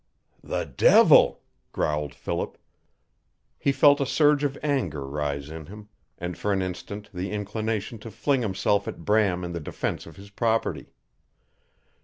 [0.43, 1.43] "The devil!"
[1.73, 2.57] growled Philip.
[3.59, 7.99] He felt a surge of anger rise in him, and for an instant the inclination
[7.99, 10.87] to fling himself at Bram in the defense of his property.